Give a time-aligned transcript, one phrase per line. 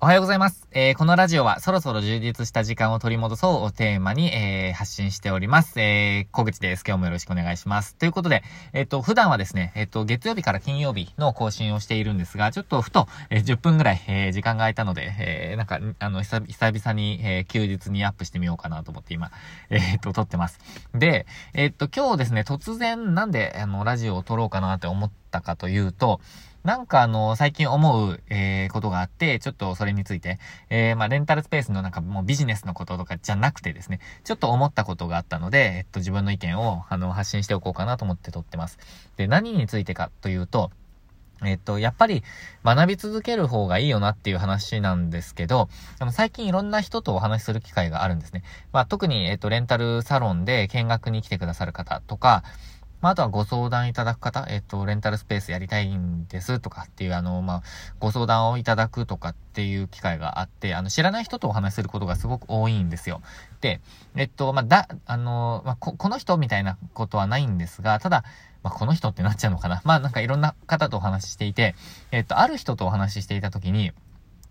[0.00, 0.68] おはようございます。
[0.70, 5.80] えー、このラジオはそろそろ充実した時間を取り戻そうをテーマに、えー、発信しております。
[5.80, 6.84] えー、小口です。
[6.86, 7.96] 今日もよろしくお願いします。
[7.96, 19.32] ということで、えっ、と、普段はですね、えっ、と、月曜日から金曜日の更新をしているんですが、ちょっとふと、え10分ぐらい、え時間が空いたので、えなんか、あの、久々に、え休日にアップしてみようかなと思って今、
[19.68, 20.60] えっ、と、撮ってます。
[20.94, 26.20] で、えっ、と、今日ですね、突然なんで、あの、ラジオを撮ろうかなって思ったかというと、
[26.64, 30.38] なんかあの、最近思う、えー、ことがあって、ちょっとそれについて、
[30.70, 38.78] えー、まあ、レンタルスペースのなんかもうビジネスのこととかじゃなくてですね、ちょっと思ったことがあったので、えっと、自分の意見を、あの、発信しておこうかなと思って撮ってます。
[39.16, 40.70] で、何についてかというと、
[41.44, 42.24] えっと、やっぱり
[42.64, 45.68] 学び続ける方がいいよなっていう話なんですけど、
[46.00, 48.42] あの、最近いろんな人とお話しする機会があるんですね。
[48.72, 52.42] まあ、特に、えっと、レンタルサロンで見学に来てくださる方とか、
[53.00, 57.62] まあ、あとはご相談いただく方、えっと、レンタルスペースやりたいんですとかっていう、あの、まあ、
[58.00, 63.22] ご相談をいただくとかっていう機会があって、あの、知らない人とお話しすることがすごく多いんですよ。
[63.60, 63.80] で、
[64.16, 68.24] えっと、まあ、だ、あの、まあ、こ、この人みたいなことはないんですが、ただ、
[68.62, 69.80] まあ、この人ってなっちゃうのかな。
[69.84, 71.76] まあ、なんかいろんな方とお話ししていて、
[72.10, 73.92] えっと、ある人とお話ししていたときに、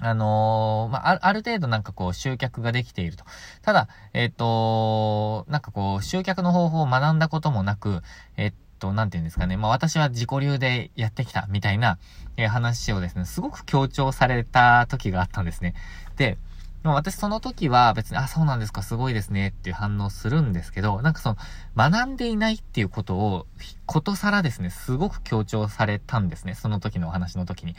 [0.00, 3.24] あのー、まあ、ある程度なんかこう集客ができていると。
[3.62, 8.02] ただ、えっ、ー、と、なんかこう集客の方法を学んだこともなく、
[8.36, 9.56] えっ、と、なんて言うんですかね。
[9.56, 11.98] まあ、私は自己流でやってきたみたいな、
[12.36, 15.74] え、話をですね、すごく強調された時があったんですね。
[16.16, 16.38] で、
[16.84, 21.36] まあ、私その時は別に、あ、そうなんですか、すごいですねっていう反応するんですけど、なんかその、
[21.76, 23.46] 学んでいないっていうことを、
[23.86, 26.54] ことさらですね、すごく強調されたんですね。
[26.54, 27.74] その時のお話の時に。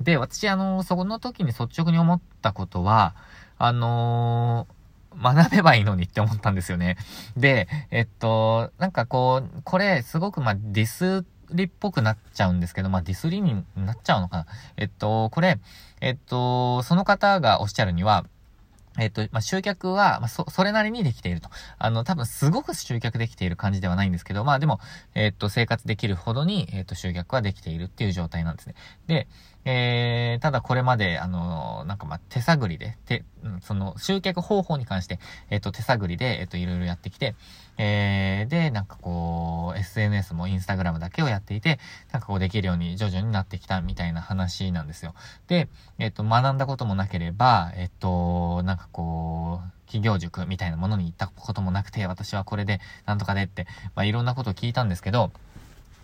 [0.00, 3.14] で、私、あの、そこの時に率直に思ったことは、
[3.58, 6.96] あのー、学べばいいのにって思ったんですよね。
[7.36, 14.46] で、えっと、なんかこう、これ、すごくまあディスリっぽくなっちゃうんですけど、まあ、ディスリになっちゃうのかな。
[14.76, 15.58] えっと、これ、
[16.00, 18.24] えっと、その方がおっしゃるには、
[18.98, 21.48] えっと、まあ、集客は、まあ、そ、それなりにできていると。
[21.78, 24.78] あの、多分すごく集客できている感じではないんですけど、まあでも、
[25.14, 28.74] えっと、生活できるほどに、えっと、集客はできているっていう状態なんですね。
[29.08, 29.26] で、
[29.64, 33.24] えー、ただこれまで、あの、なんかま、手探りで、手、
[33.62, 35.18] その、集客方法に関して、
[35.50, 37.34] えっと、手探りで、えっと、いろいろやってきて、
[37.76, 41.78] えー、で、なんかこう、SNS もインスタグラムだけをやっていて、
[42.12, 45.14] なんかこうできるように徐々になってきたみたいな話なんですよ。
[45.48, 45.68] で、
[45.98, 55.30] えっと、学んだこともなければ、えっと、なんかこう、企業塾みたいなものに行ったこともなくて、私はこれで、なんとかでって、まあ、いろんなことを聞いたんですけど、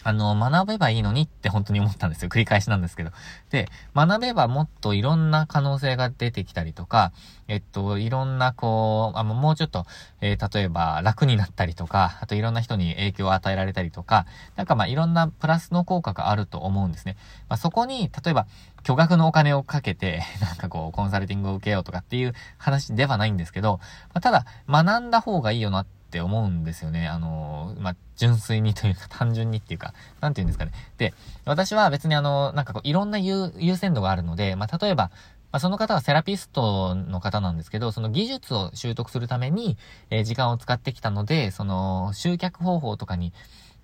[0.03, 2.28] あの、学べばいいのにって本当に思ったんですよ。
[2.28, 3.11] 繰り返しなんですけど。
[3.50, 7.12] で、学べばもっといろんな可能性が出てきたりとか、
[7.49, 9.84] えっと、いろんなこう、あもうちょっと、
[10.21, 17.16] えー、例えば楽になったりとか、あといろんな人に影響を与えられたりとか、なんかまあいろんなプラスの効果があると思うんですね。
[17.49, 18.47] まあ、そこに、例えば、
[18.83, 23.81] 巨額のお金をかけて、 なんかこう、コンサルティングを受けようとかっていう話ではないんですけど、
[24.15, 27.06] まあ、ただ、学んだ方がいいよなってって思うんですよね。
[27.06, 30.72] あの、まあ、純粋にというか、 単純にっていうか、なんて言うんですかね。
[30.98, 35.04] で、私は別にあの、なんかこう、いろんな優先度があるので、まあ、例えば、
[35.53, 39.78] まあ、その方はセラピストの方なんですけど、その技術を習得するために、
[40.10, 43.32] えー、時間を使ってきたので、その、集客方法とかに、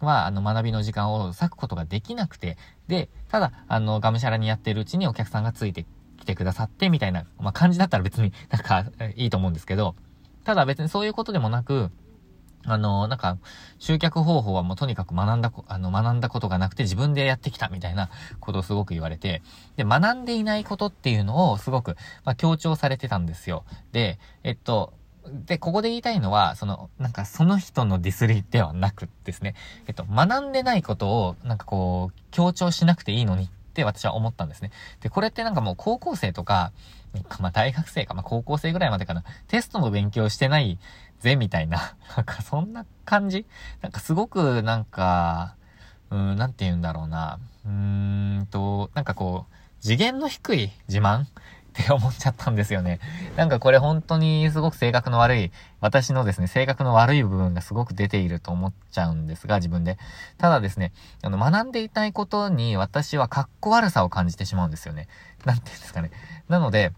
[0.00, 2.58] は、あの、学びの時間を割くことができなくて、
[2.88, 5.86] で、ただ、あの、がむしゃらにやってるうちにお客さんがついて
[6.18, 9.94] きてくださって、みたいな、まあ、感じだったら別になんか、いいと思うんですけど、
[10.44, 11.90] ただ別にそういうことでもなく、
[12.66, 13.38] あの、なんか、
[13.78, 18.10] 集客方法はもうとにかく学んだ、あの、学んだことがなくて自分でやってきたみたいな
[18.40, 19.42] ことをすごく言われて、
[19.76, 23.64] で、学んでいないことっていうのをすごく、まあ、強調されてたんですよ。
[23.92, 24.92] で、えっと、
[25.30, 29.54] で、ここで言いたいのは、その、なんかその人のディスりではなくですね、
[29.86, 34.70] えっと、学んでないことを、なんかこう、強調しなくていいのにっって私は思ったんですね。
[35.00, 36.72] で、これってなんかもう高校生とか、
[37.40, 40.78] まあ大学生か、まあ高校生ぐらいまでかな、テストの勉強してない
[41.20, 41.94] ぜ、みたいな。
[42.16, 43.44] なんかそんな感じ？
[43.82, 45.56] なんかすごくなんか、
[46.10, 47.38] うん、なんて言うんだろうな。
[47.66, 51.26] うーんと、なんかこう、次元の低い自慢
[51.82, 53.00] って思っちゃったんですよね。
[53.36, 59.98] なんかこれ本当にすごく性格の悪い、私のですね、性格の悪い部分がすごく出ていると思っちゃうんですが、自分で。
[60.38, 60.92] ただですね、
[61.22, 65.08] あの、学んでいたいことに私は格好悪さを感じてしまうんですよね。
[65.44, 66.10] なんて言うんですかね。
[66.48, 66.92] なので、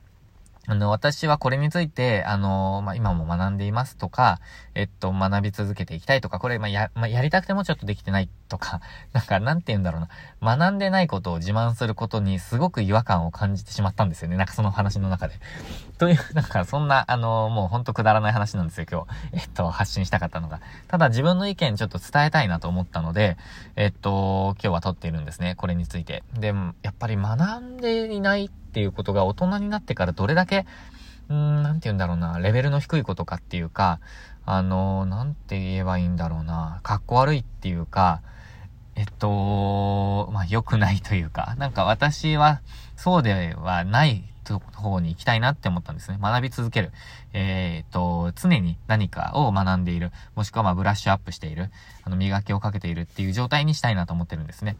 [0.69, 4.38] あの、私はこれについて、あの、まあ、今も学んでいますとか、
[4.75, 8.82] えっと、学び続けていきたいとか、これ、まあ、や、まあ、やりたくてもちょっとできてないとか、
[9.15, 10.00] なんか、なんて言うんだろう
[10.43, 10.56] な。
[10.56, 14.37] 学んでないことを自慢することにすごく違和感を感じてしまったんですよね。
[14.37, 15.41] なんかその話の中で。
[15.97, 19.06] という、なんか、そんな、あの、もうほんとくだらない話なんですよ、今日。
[19.32, 20.61] えっと、発信したかったのが。
[20.88, 23.38] ただ自分の意見ちょっと伝えたいなと思ったので、
[23.76, 25.55] えっと、今日は撮っているんですね。
[25.55, 26.25] これについて。
[26.35, 26.49] で、
[26.82, 30.67] やっぱり学んでいないってっていうことが大人になってからどれだけ、
[31.29, 34.00] うーん、なんて言うんだろうな、レベルの低いことかっていうか、
[34.44, 38.23] あの、なんて言えばいいんだろうな、かっこ悪いっていうか、
[38.94, 42.61] えっと、まあ、良くないというか、なんか私は
[42.97, 44.25] そうではない
[44.75, 46.19] 方に行きたいなって思ったんですね。
[46.20, 46.91] 学び続ける。
[47.32, 50.11] えー、っと、常に何かを学んでいる。
[50.35, 51.70] もしくはまブラッシュアップしている。
[52.03, 54.76] あの、磨きをかけているっていう状態にしたいなと思ってるんですね。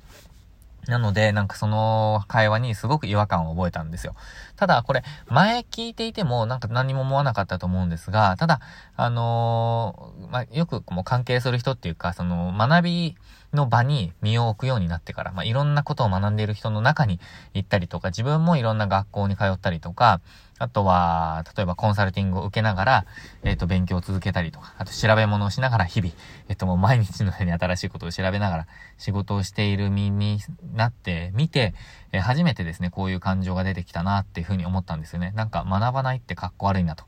[0.89, 4.15] なので、なんかその会話にすごく違和感を覚えたんですよ。
[4.57, 8.61] ただ、これ、前聞いていても、なんか何も思わなかったと思うんですが、ただ、
[8.97, 13.17] あのー、まあ、よくもう関係する人っていうか、その、学び
[13.53, 17.21] の場に身を置くようになってから、まあ、いろんなことを学んでいる人の中に
[17.53, 20.23] 行ったりとか、自分もいろんな学校に通ったりとか、
[20.59, 23.07] あとは、例えばコンサルティングを受けながら、
[23.43, 26.13] えっ、ー、と、勉強を続けたりとか、あと調べ物をしながら日々、
[26.49, 28.67] えっ、ー、と、もう毎日のように新しいことを調べながら
[28.99, 30.39] 仕事をしている身に
[30.75, 31.75] なってみて、
[32.13, 35.33] えー、初めてですね、こういう感情が出てきたなっていうふうに思ったんですよね。
[35.35, 37.05] なんか学ばないってかっこ悪いなと。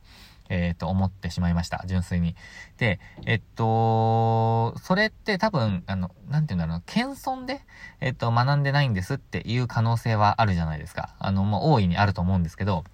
[0.50, 1.84] えっ、と、思ってしまいました。
[1.86, 2.34] 純粋に。
[2.76, 7.60] で、えっと、それって多分、あの、なんて言うんだろうな、謙遜で、
[8.00, 11.14] えっと、学んでないんですっていう可能性はあるじゃないですか。
[11.20, 12.84] あの、もう大いにあると思うんですけど、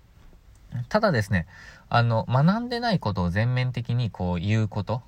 [0.89, 1.47] ただですね、
[1.89, 5.03] あの、学んでないことを全面的にこう言うこと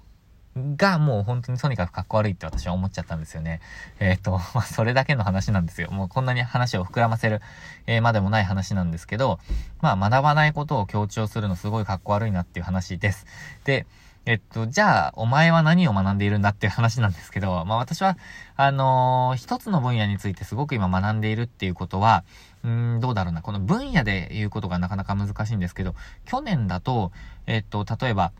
[0.76, 3.60] がもう本当にとにかくかっこ悪いって私は思っちゃったんですよね。
[4.00, 5.90] えっ、ー、と、 まあ、それだけの話なんですよ。
[5.90, 7.40] もうこんなに話を膨らませる、
[7.86, 9.38] えー、までもない話なんですけど、
[9.80, 13.26] まあ、学ばないことを強調するのすごいかっこ悪いなっていう話です。
[13.64, 13.86] で、
[14.28, 18.18] えっと、じゃあ、お前は何を学んでいるんだっていう話なんですけど、まあ私は、
[18.56, 22.24] あのー、一つの分野についてすごく今学んでいるっていうことは、
[22.62, 23.40] うん、どうだろうな。
[23.40, 25.94] この分野で言うことがなかなか難しいんですけど、
[26.26, 27.10] 去年だと、
[27.46, 28.32] えっと、例えば、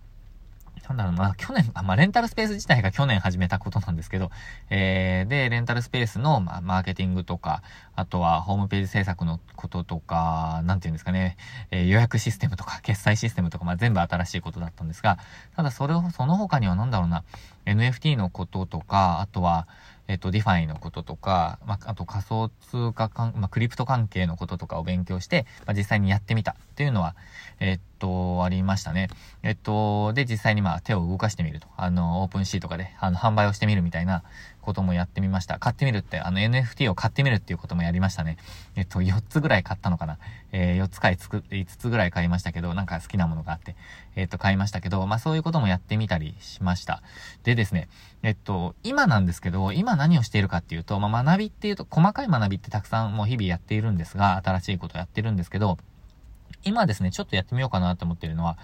[0.89, 4.31] なんだろうな、去年、あまあ、レンタルスペース自体が去年始めたことなんですけど、
[4.71, 7.63] えー、で、レンタルスペースの、まあ、マーケティングとか、
[7.95, 11.37] あとはホームページ制作のこととか、なんていうんですかね、
[11.71, 15.19] えー、予約システムとか、 決済システムとか、まあ、全部新しいことだったんですが、
[15.57, 17.25] ただそれを、その他にはなんだろうな、
[17.67, 19.67] NFT のこととか、あとは、
[20.09, 27.15] えっと、 DeFi のこととか、まあ、あと仮想通貨関、まあ、クリプト関係のこととかを勉強して、まあ、実際にやってみたっていうのは、
[27.61, 29.09] えっと、ありましたね。
[29.43, 31.67] えっと、で、実際にまあ手を動かしてみると。
[31.77, 34.23] あの、 OpenSea とかで、あの、販売をしてみるみたいな
[34.69, 35.59] こともやってみました。
[35.59, 38.37] 買ってみるって、あの NFT を買ってみるっていうこともやりましたね。
[38.77, 40.19] えっと、4つぐらい買ったのかな。
[40.53, 43.77] えー、4つ買いつく、5つぐらい買いましたけど、なんか好きなものがあって、
[44.15, 47.03] えっと、買いましたけど、まあそういうこともやってみたりしました。
[47.45, 47.89] でですね、
[48.23, 55.79] えっと、今なんですけど、今何をしているかっていうと、まあ学びっていうと、細かい学びってたくさんもう日々やっているんですが、新しいことやってるんですけど、
[56.65, 58.59] 今ですね、ちょっとやってみようかなと思ってるのは、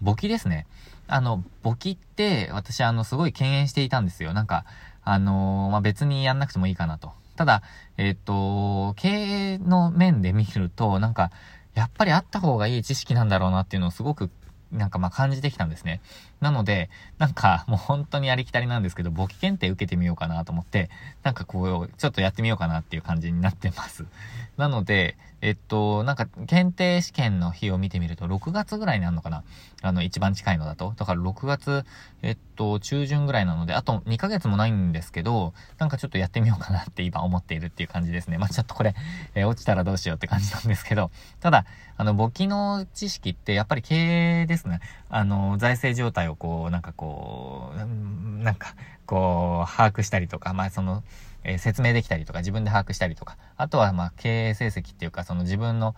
[0.00, 0.66] 簿記ですね。
[1.06, 4.32] あの、簿記って、私、あの、すごい敬遠していたんですよ。
[4.32, 4.64] なんか、
[5.04, 7.12] あのー、まあ、別にやんなくてもいいかなと。
[7.36, 7.62] ただ、
[7.96, 11.30] えっ、と、経営の面で見ると、なんか、
[11.74, 14.30] やっぱりあった方がいい知識なんだろうなっていうのをすごく
[14.72, 16.00] なんかま感じてきたんですね。
[16.42, 20.90] なので、なんかもう本当にありきたりなんですけど、簿記検定受けてみようかなと思って、
[21.22, 24.04] なんかこう、ちょっとやってみようかなっていう感じになってます。
[24.58, 29.44] なので、えっと、なんか検定試験の日を見てみると、6月ぐらいになるのかな？
[29.82, 30.94] あの、一番近いのだと。
[30.96, 31.84] だから6月、
[32.22, 38.38] えっと、中旬ぐらいなので、あと2ヶ月もないんですけど、なんかちょっとやってみようかなって今思っているっていう感じですね。
[38.38, 38.94] まあちょっとこれ、
[39.34, 41.10] えー、落ちたらどうしようって感じなんですけど、
[41.40, 41.66] ただ、
[41.96, 44.80] あの、簿記の知識ってやっぱり経営ですね。
[45.08, 48.74] あの、財政状態をこう、なんかこう、なんか、
[49.06, 51.02] こう、把握したりとか、まあその、
[51.44, 55.94] えー、説明できたりとか、自分で把握したりとか、あとは、まあ、経営成績っていうか、その自分の、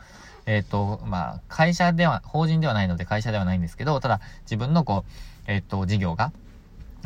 [0.46, 5.10] えっ、ー、と、まあ、会社では、法人ではないので会社ではないんですけど、ただ、自分のこう、
[5.46, 6.32] えっ、ー、と、事業が、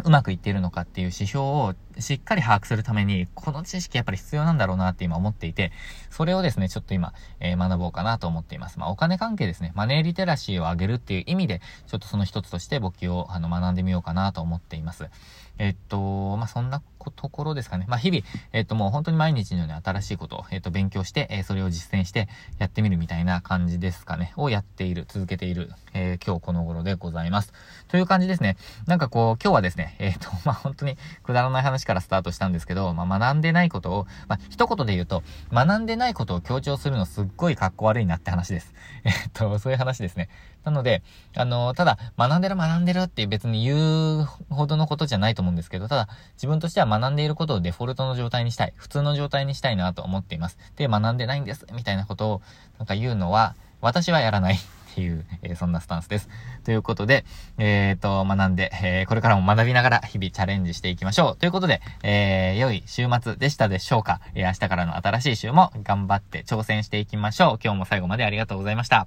[0.05, 5.73] うまくいっているのかっていう指標をしっかり把握するために、この知識やっぱり必要なんだろうなって今思っていて、
[6.11, 8.79] それをですね、ちょっと今、えー、学ぼうかなと思っています。
[8.79, 15.11] まあ、お金関係ですね、マネーリテラシーを上げるっていう意味で、ちょっとその一つとして簿記をあの学んでみようかなと思っています。
[15.59, 16.81] えっと、まあ、そんな
[17.17, 17.87] ところですかね。
[17.89, 22.29] まあ、日々、えっと、もう本当に毎日のように新しいことを、えっと、勉強して、えー、それを実践して
[22.59, 24.33] やってみるみたいな感じですかね。
[24.37, 27.53] をやっている、続けている、えー、今日この頃でございます。
[27.89, 28.57] という感じですね。
[28.87, 38.75] なんかこう、今日はですね、えっと、まあ、本当にくだらない話からスタートしたんですけど、まあ、学んでないことを、まあ、一言で言うと、学んでないことを強調するのすっごい格好悪いなって話です。
[39.05, 40.29] えっと、そういう話ですね。
[40.65, 41.03] なので、
[41.35, 48.75] あの、ただ、学んでる学んでるって別に言うほどのことじゃないと思うんですけど、ただ、自分としては学んでいることをデフォルトの状態にしたい。
[48.77, 50.59] 普通の状態にしたいなと思っています。
[50.77, 52.43] で、学んでないんです、みたいなことを、
[52.79, 54.59] なんか言うのは、私はやらない。
[54.89, 56.29] っていう、えー、そんなスタンスです。
[56.65, 57.25] ということで、
[57.57, 61.37] えっ、ー、と、学んで、えー、これからも学びながら日々チャレンジしていきましょう。
[61.37, 67.59] ということで、えー、良い週末でしたでしょうかえー、明日からの新しい週も頑張って挑戦していきましょう。
[67.63, 69.07] 今日も最後までありがとうございました。